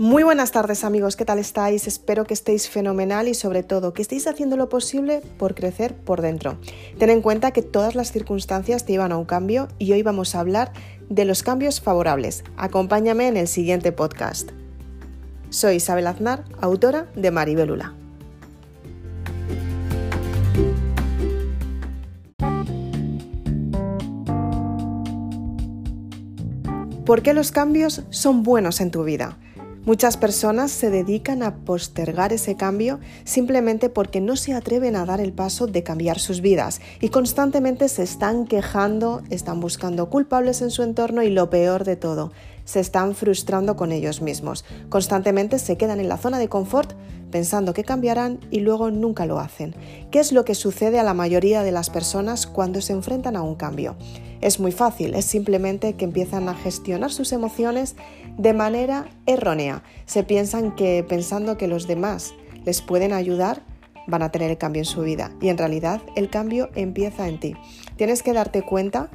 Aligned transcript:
Muy 0.00 0.22
buenas 0.22 0.52
tardes 0.52 0.84
amigos, 0.84 1.16
¿qué 1.16 1.24
tal 1.24 1.40
estáis? 1.40 1.88
Espero 1.88 2.24
que 2.24 2.32
estéis 2.32 2.68
fenomenal 2.68 3.26
y 3.26 3.34
sobre 3.34 3.64
todo 3.64 3.94
que 3.94 4.02
estéis 4.02 4.28
haciendo 4.28 4.56
lo 4.56 4.68
posible 4.68 5.22
por 5.38 5.56
crecer 5.56 5.96
por 5.96 6.22
dentro. 6.22 6.56
Ten 7.00 7.10
en 7.10 7.20
cuenta 7.20 7.50
que 7.50 7.62
todas 7.62 7.96
las 7.96 8.12
circunstancias 8.12 8.84
te 8.84 8.92
llevan 8.92 9.10
a 9.10 9.18
un 9.18 9.24
cambio 9.24 9.66
y 9.76 9.90
hoy 9.90 10.04
vamos 10.04 10.36
a 10.36 10.38
hablar 10.38 10.72
de 11.08 11.24
los 11.24 11.42
cambios 11.42 11.80
favorables. 11.80 12.44
Acompáñame 12.56 13.26
en 13.26 13.36
el 13.36 13.48
siguiente 13.48 13.90
podcast. 13.90 14.50
Soy 15.50 15.74
Isabel 15.74 16.06
Aznar, 16.06 16.44
autora 16.60 17.08
de 17.16 17.32
Maribelula. 17.32 17.92
¿Por 27.04 27.22
qué 27.22 27.34
los 27.34 27.50
cambios 27.50 28.04
son 28.10 28.44
buenos 28.44 28.80
en 28.80 28.92
tu 28.92 29.02
vida? 29.02 29.38
Muchas 29.88 30.18
personas 30.18 30.70
se 30.70 30.90
dedican 30.90 31.42
a 31.42 31.64
postergar 31.64 32.34
ese 32.34 32.56
cambio 32.56 33.00
simplemente 33.24 33.88
porque 33.88 34.20
no 34.20 34.36
se 34.36 34.52
atreven 34.52 34.96
a 34.96 35.06
dar 35.06 35.18
el 35.18 35.32
paso 35.32 35.66
de 35.66 35.82
cambiar 35.82 36.18
sus 36.18 36.42
vidas 36.42 36.82
y 37.00 37.08
constantemente 37.08 37.88
se 37.88 38.02
están 38.02 38.44
quejando, 38.44 39.22
están 39.30 39.60
buscando 39.60 40.10
culpables 40.10 40.60
en 40.60 40.70
su 40.70 40.82
entorno 40.82 41.22
y 41.22 41.30
lo 41.30 41.48
peor 41.48 41.84
de 41.84 41.96
todo, 41.96 42.32
se 42.66 42.80
están 42.80 43.14
frustrando 43.14 43.76
con 43.76 43.90
ellos 43.90 44.20
mismos. 44.20 44.66
Constantemente 44.90 45.58
se 45.58 45.78
quedan 45.78 46.00
en 46.00 46.10
la 46.10 46.18
zona 46.18 46.38
de 46.38 46.50
confort 46.50 46.92
pensando 47.30 47.72
que 47.72 47.82
cambiarán 47.82 48.40
y 48.50 48.60
luego 48.60 48.90
nunca 48.90 49.24
lo 49.24 49.40
hacen. 49.40 49.74
¿Qué 50.10 50.18
es 50.18 50.32
lo 50.32 50.44
que 50.44 50.54
sucede 50.54 50.98
a 50.98 51.02
la 51.02 51.14
mayoría 51.14 51.62
de 51.62 51.72
las 51.72 51.88
personas 51.88 52.46
cuando 52.46 52.82
se 52.82 52.92
enfrentan 52.92 53.36
a 53.36 53.42
un 53.42 53.54
cambio? 53.54 53.96
Es 54.40 54.60
muy 54.60 54.70
fácil, 54.70 55.14
es 55.14 55.24
simplemente 55.24 55.94
que 55.94 56.04
empiezan 56.04 56.48
a 56.48 56.54
gestionar 56.54 57.10
sus 57.10 57.32
emociones 57.32 57.96
de 58.36 58.52
manera 58.52 59.06
errónea. 59.26 59.82
Se 60.06 60.22
piensan 60.22 60.76
que 60.76 61.04
pensando 61.06 61.58
que 61.58 61.66
los 61.66 61.88
demás 61.88 62.34
les 62.64 62.80
pueden 62.80 63.12
ayudar, 63.12 63.62
van 64.06 64.22
a 64.22 64.30
tener 64.30 64.50
el 64.50 64.58
cambio 64.58 64.80
en 64.80 64.86
su 64.86 65.02
vida. 65.02 65.32
Y 65.40 65.48
en 65.48 65.58
realidad 65.58 66.02
el 66.14 66.30
cambio 66.30 66.70
empieza 66.76 67.28
en 67.28 67.40
ti. 67.40 67.54
Tienes 67.96 68.22
que 68.22 68.32
darte 68.32 68.62
cuenta 68.62 69.10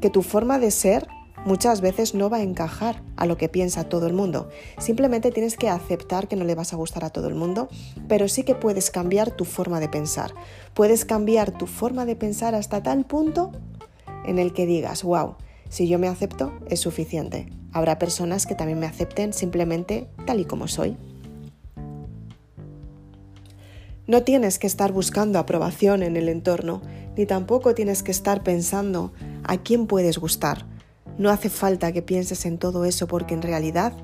que 0.00 0.10
tu 0.10 0.22
forma 0.22 0.58
de 0.58 0.70
ser 0.70 1.06
muchas 1.44 1.80
veces 1.80 2.14
no 2.14 2.30
va 2.30 2.38
a 2.38 2.42
encajar 2.42 3.02
a 3.16 3.26
lo 3.26 3.36
que 3.36 3.48
piensa 3.48 3.84
todo 3.84 4.06
el 4.06 4.12
mundo. 4.12 4.48
Simplemente 4.78 5.30
tienes 5.30 5.56
que 5.56 5.68
aceptar 5.68 6.26
que 6.26 6.36
no 6.36 6.44
le 6.44 6.54
vas 6.54 6.72
a 6.72 6.76
gustar 6.76 7.04
a 7.04 7.10
todo 7.10 7.28
el 7.28 7.34
mundo, 7.34 7.68
pero 8.08 8.28
sí 8.28 8.42
que 8.42 8.54
puedes 8.54 8.90
cambiar 8.90 9.30
tu 9.30 9.44
forma 9.44 9.80
de 9.80 9.88
pensar. 9.88 10.34
Puedes 10.74 11.04
cambiar 11.04 11.52
tu 11.52 11.66
forma 11.66 12.06
de 12.06 12.16
pensar 12.16 12.54
hasta 12.54 12.82
tal 12.82 13.04
punto 13.04 13.52
en 14.24 14.38
el 14.38 14.52
que 14.52 14.66
digas, 14.66 15.02
wow, 15.02 15.36
si 15.68 15.88
yo 15.88 15.98
me 15.98 16.08
acepto 16.08 16.52
es 16.68 16.80
suficiente. 16.80 17.48
Habrá 17.72 17.98
personas 17.98 18.46
que 18.46 18.54
también 18.54 18.78
me 18.78 18.86
acepten 18.86 19.32
simplemente 19.32 20.08
tal 20.26 20.40
y 20.40 20.44
como 20.44 20.68
soy. 20.68 20.96
No 24.06 24.22
tienes 24.22 24.58
que 24.58 24.66
estar 24.66 24.92
buscando 24.92 25.38
aprobación 25.38 26.02
en 26.02 26.16
el 26.16 26.28
entorno, 26.28 26.82
ni 27.16 27.24
tampoco 27.24 27.74
tienes 27.74 28.02
que 28.02 28.10
estar 28.10 28.42
pensando 28.42 29.12
a 29.44 29.56
quién 29.56 29.86
puedes 29.86 30.18
gustar. 30.18 30.66
No 31.16 31.30
hace 31.30 31.48
falta 31.48 31.92
que 31.92 32.02
pienses 32.02 32.44
en 32.44 32.58
todo 32.58 32.84
eso 32.84 33.06
porque 33.06 33.34
en 33.34 33.42
realidad 33.42 33.94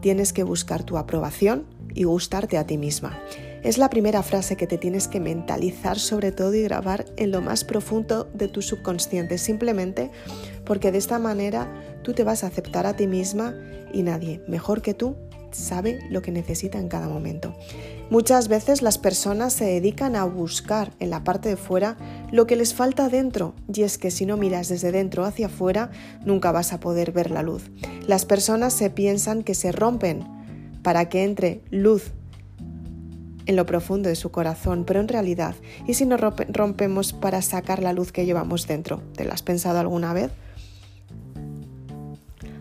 tienes 0.00 0.32
que 0.32 0.42
buscar 0.42 0.82
tu 0.82 0.98
aprobación 0.98 1.66
y 1.94 2.04
gustarte 2.04 2.58
a 2.58 2.66
ti 2.66 2.76
misma. 2.76 3.18
Es 3.66 3.78
la 3.78 3.90
primera 3.90 4.22
frase 4.22 4.54
que 4.54 4.68
te 4.68 4.78
tienes 4.78 5.08
que 5.08 5.18
mentalizar 5.18 5.98
sobre 5.98 6.30
todo 6.30 6.54
y 6.54 6.62
grabar 6.62 7.04
en 7.16 7.32
lo 7.32 7.42
más 7.42 7.64
profundo 7.64 8.30
de 8.32 8.46
tu 8.46 8.62
subconsciente, 8.62 9.38
simplemente 9.38 10.12
porque 10.64 10.92
de 10.92 10.98
esta 10.98 11.18
manera 11.18 11.68
tú 12.04 12.12
te 12.12 12.22
vas 12.22 12.44
a 12.44 12.46
aceptar 12.46 12.86
a 12.86 12.94
ti 12.94 13.08
misma 13.08 13.56
y 13.92 14.04
nadie 14.04 14.40
mejor 14.46 14.82
que 14.82 14.94
tú 14.94 15.16
sabe 15.50 15.98
lo 16.10 16.22
que 16.22 16.30
necesita 16.30 16.78
en 16.78 16.86
cada 16.86 17.08
momento. 17.08 17.56
Muchas 18.08 18.46
veces 18.46 18.82
las 18.82 18.98
personas 18.98 19.52
se 19.52 19.64
dedican 19.64 20.14
a 20.14 20.26
buscar 20.26 20.92
en 21.00 21.10
la 21.10 21.24
parte 21.24 21.48
de 21.48 21.56
fuera 21.56 21.96
lo 22.30 22.46
que 22.46 22.54
les 22.54 22.72
falta 22.72 23.08
dentro 23.08 23.56
y 23.74 23.82
es 23.82 23.98
que 23.98 24.12
si 24.12 24.26
no 24.26 24.36
miras 24.36 24.68
desde 24.68 24.92
dentro 24.92 25.24
hacia 25.24 25.46
afuera 25.46 25.90
nunca 26.24 26.52
vas 26.52 26.72
a 26.72 26.78
poder 26.78 27.10
ver 27.10 27.32
la 27.32 27.42
luz. 27.42 27.68
Las 28.06 28.26
personas 28.26 28.74
se 28.74 28.90
piensan 28.90 29.42
que 29.42 29.56
se 29.56 29.72
rompen 29.72 30.24
para 30.84 31.08
que 31.08 31.24
entre 31.24 31.62
luz 31.72 32.12
en 33.46 33.56
lo 33.56 33.66
profundo 33.66 34.08
de 34.08 34.16
su 34.16 34.30
corazón, 34.30 34.84
pero 34.84 35.00
en 35.00 35.08
realidad, 35.08 35.54
¿y 35.86 35.94
si 35.94 36.04
nos 36.04 36.20
rompemos 36.20 37.12
para 37.12 37.42
sacar 37.42 37.82
la 37.82 37.92
luz 37.92 38.12
que 38.12 38.26
llevamos 38.26 38.66
dentro? 38.66 39.02
¿Te 39.14 39.24
lo 39.24 39.32
has 39.32 39.42
pensado 39.42 39.78
alguna 39.78 40.12
vez? 40.12 40.30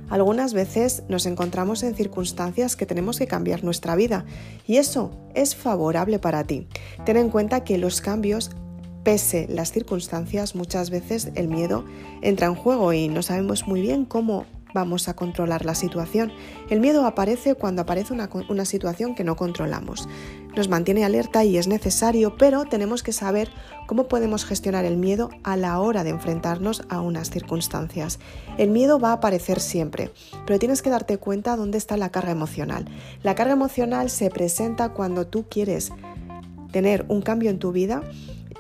Algunas 0.10 0.54
veces 0.54 1.04
nos 1.10 1.26
encontramos 1.26 1.82
en 1.82 1.96
circunstancias 1.96 2.76
que 2.76 2.86
tenemos 2.86 3.18
que 3.18 3.28
cambiar 3.28 3.64
nuestra 3.64 3.96
vida 3.96 4.26
y 4.68 4.78
eso 4.78 5.12
es 5.34 5.56
favorable 5.56 6.20
para 6.20 6.44
ti. 6.44 6.68
Ten 7.06 7.18
en 7.18 7.30
cuenta 7.30 7.64
que 7.64 7.78
los 7.80 8.02
cambios 8.02 8.52
pese 9.04 9.48
las 9.50 9.72
circunstancias, 9.72 10.56
muchas 10.56 10.90
veces 10.90 11.30
el 11.36 11.48
miedo 11.48 11.86
entra 12.22 12.48
en 12.48 12.56
juego 12.56 12.92
y 12.92 13.08
no 13.08 13.22
sabemos 13.22 13.68
muy 13.68 13.82
bien 13.82 14.04
cómo 14.04 14.46
vamos 14.74 15.08
a 15.08 15.16
controlar 15.16 15.64
la 15.64 15.74
situación. 15.74 16.34
El 16.70 16.82
miedo 16.82 17.06
aparece 17.06 17.56
cuando 17.56 17.84
aparece 17.84 18.14
una, 18.14 18.30
una, 18.50 18.66
situación 18.66 19.16
que 19.16 19.24
no 19.24 19.38
controlamos. 19.38 20.10
Nos 20.56 20.70
mantiene 20.70 21.04
alerta 21.04 21.44
y 21.44 21.58
es 21.58 21.68
necesario, 21.68 22.38
pero 22.38 22.66
tenemos 22.66 23.04
que 23.04 23.12
saber 23.12 23.50
cómo 23.88 24.08
podemos 24.08 24.46
gestionar 24.46 24.86
el 24.86 24.96
miedo 24.96 25.30
a 25.44 25.58
la 25.58 25.80
hora 25.80 26.04
de 26.04 26.12
enfrentarnos 26.12 26.84
a 26.90 27.02
unas 27.02 27.30
circunstancias. 27.30 28.20
El 28.58 28.72
miedo 28.72 29.00
va 29.00 29.10
a 29.10 29.14
aparecer 29.14 29.60
siempre, 29.60 30.12
pero 30.46 30.58
tienes 30.58 30.82
que 30.82 30.90
darte 30.90 31.18
cuenta 31.18 31.58
dónde 31.58 31.78
está 31.78 31.98
la 31.98 32.10
carga 32.10 32.32
emocional. 32.32 32.86
La 33.22 33.36
carga 33.36 33.54
emocional 33.54 34.10
se 34.10 34.30
presenta 34.30 34.90
cuando 34.90 35.28
tú 35.28 35.46
quieres 35.50 35.92
tener 36.72 37.06
un 37.10 37.22
cambio 37.22 37.50
en 37.50 37.60
tu 37.60 37.72
vida 37.72 38.02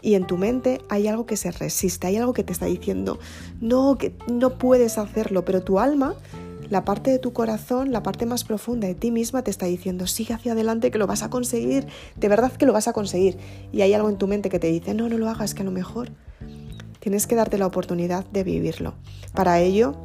y 0.01 0.13
en 0.15 0.27
tu 0.27 0.37
mente 0.37 0.81
hay 0.89 1.07
algo 1.07 1.25
que 1.25 1.37
se 1.37 1.51
resiste, 1.51 2.07
hay 2.07 2.17
algo 2.17 2.33
que 2.33 2.43
te 2.43 2.53
está 2.53 2.65
diciendo, 2.65 3.19
no, 3.59 3.97
que 3.97 4.13
no 4.27 4.57
puedes 4.57 4.97
hacerlo, 4.97 5.45
pero 5.45 5.63
tu 5.63 5.79
alma, 5.79 6.13
la 6.69 6.85
parte 6.85 7.11
de 7.11 7.19
tu 7.19 7.33
corazón, 7.33 7.91
la 7.91 8.03
parte 8.03 8.25
más 8.25 8.43
profunda 8.43 8.87
de 8.87 8.95
ti 8.95 9.11
misma 9.11 9.43
te 9.43 9.51
está 9.51 9.65
diciendo, 9.65 10.07
sigue 10.07 10.33
hacia 10.33 10.53
adelante, 10.53 10.91
que 10.91 10.97
lo 10.97 11.07
vas 11.07 11.23
a 11.23 11.29
conseguir, 11.29 11.87
de 12.15 12.27
verdad 12.27 12.51
que 12.51 12.65
lo 12.65 12.73
vas 12.73 12.87
a 12.87 12.93
conseguir. 12.93 13.37
Y 13.71 13.81
hay 13.81 13.93
algo 13.93 14.09
en 14.09 14.17
tu 14.17 14.27
mente 14.27 14.49
que 14.49 14.59
te 14.59 14.67
dice, 14.67 14.93
no, 14.93 15.09
no 15.09 15.17
lo 15.17 15.29
hagas, 15.29 15.53
que 15.53 15.61
a 15.61 15.65
lo 15.65 15.71
mejor 15.71 16.09
tienes 16.99 17.27
que 17.27 17.35
darte 17.35 17.57
la 17.57 17.67
oportunidad 17.67 18.25
de 18.25 18.43
vivirlo. 18.43 18.95
Para 19.33 19.59
ello, 19.59 19.95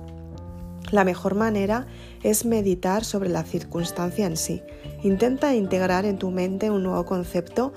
la 0.91 1.05
mejor 1.05 1.35
manera 1.35 1.87
es 2.23 2.45
meditar 2.45 3.05
sobre 3.05 3.31
la 3.31 3.45
circunstancia 3.45 4.27
en 4.27 4.37
sí. 4.37 4.63
Intenta 5.03 5.55
integrar 5.55 6.05
en 6.05 6.19
tu 6.19 6.31
mente 6.31 6.71
un 6.71 6.83
nuevo 6.83 7.05
concepto 7.07 7.73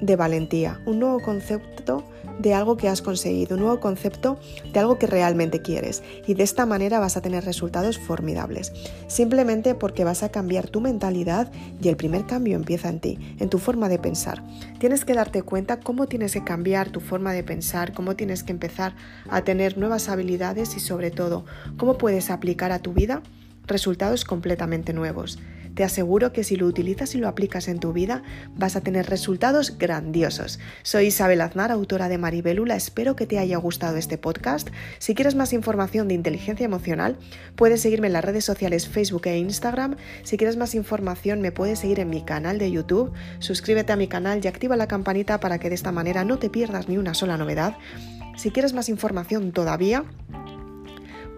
de 0.00 0.16
valentía, 0.16 0.80
un 0.86 0.98
nuevo 1.00 1.20
concepto 1.20 2.04
de 2.40 2.54
algo 2.54 2.76
que 2.76 2.88
has 2.88 3.02
conseguido, 3.02 3.56
un 3.56 3.62
nuevo 3.62 3.80
concepto 3.80 4.38
de 4.72 4.80
algo 4.80 4.98
que 4.98 5.06
realmente 5.06 5.62
quieres. 5.62 6.02
Y 6.26 6.34
de 6.34 6.42
esta 6.42 6.66
manera 6.66 6.98
vas 6.98 7.16
a 7.16 7.20
tener 7.20 7.44
resultados 7.44 7.98
formidables. 7.98 8.72
Simplemente 9.06 9.74
porque 9.74 10.04
vas 10.04 10.22
a 10.22 10.30
cambiar 10.30 10.68
tu 10.68 10.80
mentalidad 10.80 11.50
y 11.82 11.88
el 11.88 11.96
primer 11.96 12.26
cambio 12.26 12.56
empieza 12.56 12.88
en 12.88 13.00
ti, 13.00 13.18
en 13.38 13.48
tu 13.48 13.58
forma 13.58 13.88
de 13.88 13.98
pensar. 13.98 14.42
Tienes 14.78 15.04
que 15.04 15.14
darte 15.14 15.42
cuenta 15.42 15.80
cómo 15.80 16.06
tienes 16.06 16.32
que 16.32 16.44
cambiar 16.44 16.90
tu 16.90 17.00
forma 17.00 17.32
de 17.32 17.44
pensar, 17.44 17.92
cómo 17.92 18.16
tienes 18.16 18.42
que 18.42 18.52
empezar 18.52 18.94
a 19.28 19.42
tener 19.42 19.78
nuevas 19.78 20.08
habilidades 20.08 20.76
y 20.76 20.80
sobre 20.80 21.10
todo 21.10 21.44
cómo 21.76 21.98
puedes 21.98 22.30
aplicar 22.30 22.72
a 22.72 22.78
tu 22.78 22.92
vida 22.92 23.22
resultados 23.66 24.24
completamente 24.24 24.92
nuevos. 24.92 25.38
Te 25.74 25.84
aseguro 25.84 26.32
que 26.32 26.44
si 26.44 26.56
lo 26.56 26.66
utilizas 26.66 27.14
y 27.14 27.18
lo 27.18 27.28
aplicas 27.28 27.68
en 27.68 27.78
tu 27.78 27.92
vida 27.92 28.22
vas 28.56 28.76
a 28.76 28.80
tener 28.80 29.08
resultados 29.08 29.78
grandiosos. 29.78 30.58
Soy 30.82 31.06
Isabel 31.06 31.40
Aznar, 31.40 31.70
autora 31.70 32.08
de 32.08 32.18
Maribelula. 32.18 32.76
Espero 32.76 33.16
que 33.16 33.26
te 33.26 33.38
haya 33.38 33.56
gustado 33.58 33.96
este 33.96 34.18
podcast. 34.18 34.68
Si 34.98 35.14
quieres 35.14 35.34
más 35.34 35.52
información 35.52 36.08
de 36.08 36.14
inteligencia 36.14 36.64
emocional, 36.64 37.18
puedes 37.56 37.80
seguirme 37.80 38.08
en 38.08 38.14
las 38.14 38.24
redes 38.24 38.44
sociales 38.44 38.88
Facebook 38.88 39.26
e 39.26 39.38
Instagram. 39.38 39.96
Si 40.22 40.36
quieres 40.36 40.56
más 40.56 40.74
información, 40.74 41.40
me 41.40 41.52
puedes 41.52 41.78
seguir 41.78 42.00
en 42.00 42.10
mi 42.10 42.22
canal 42.22 42.58
de 42.58 42.70
YouTube. 42.70 43.12
Suscríbete 43.38 43.92
a 43.92 43.96
mi 43.96 44.08
canal 44.08 44.40
y 44.42 44.48
activa 44.48 44.76
la 44.76 44.88
campanita 44.88 45.40
para 45.40 45.58
que 45.58 45.68
de 45.68 45.74
esta 45.74 45.92
manera 45.92 46.24
no 46.24 46.38
te 46.38 46.50
pierdas 46.50 46.88
ni 46.88 46.98
una 46.98 47.14
sola 47.14 47.36
novedad. 47.36 47.76
Si 48.36 48.50
quieres 48.50 48.72
más 48.72 48.88
información 48.88 49.52
todavía, 49.52 50.04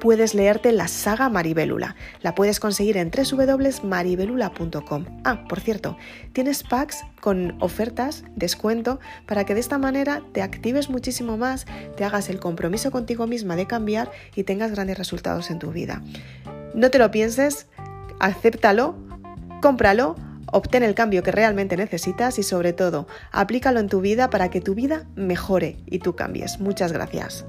puedes 0.03 0.35
leerte 0.35 0.73
la 0.73 0.89
saga 0.89 1.29
Maribelula. 1.29 1.95
La 2.23 2.35
puedes 2.35 2.59
conseguir 2.59 2.97
en 2.97 3.13
www.maribelula.com. 3.13 5.05
Ah, 5.23 5.45
por 5.49 5.61
cierto, 5.61 5.97
tienes 6.33 6.65
packs 6.65 7.05
con 7.21 7.57
ofertas, 7.63 8.25
descuento, 8.35 8.99
para 9.29 9.45
que 9.45 9.55
de 9.55 9.61
esta 9.61 9.79
manera 9.79 10.21
te 10.33 10.43
actives 10.43 10.91
muchísimo 10.91 11.37
más, 11.37 11.67
te 11.97 12.03
hagas 12.03 12.31
el 12.31 12.41
compromiso 12.41 12.91
contigo 12.91 13.29
misma 13.29 13.55
de 13.55 13.69
cambiar 13.69 14.11
y 14.35 14.43
tengas 14.43 14.73
grandes 14.73 14.99
resultados 14.99 15.53
en 15.53 15.61
tu 15.61 15.71
vida. 15.71 16.03
No 16.75 16.91
te 16.91 16.99
lo 16.99 17.13
pienses, 17.13 17.69
acéptalo, 18.19 18.97
cómpralo 19.61 20.17
obtén 20.55 20.83
el 20.83 20.97
cambio 20.97 21.23
que 21.23 21.31
realmente 21.31 21.77
necesitas 21.77 22.41
y 22.41 22.43
sobre 22.43 22.73
todo, 22.75 23.07
aplícalo 23.31 23.79
en 23.79 23.89
tu 23.89 24.01
vida 24.03 24.31
para 24.31 24.51
que 24.51 24.61
tu 24.61 24.75
vida 24.75 25.07
mejore 25.15 25.79
y 25.87 26.01
tú 26.01 26.15
cambies. 26.15 26.59
Muchas 26.61 26.93
gracias. 26.93 27.47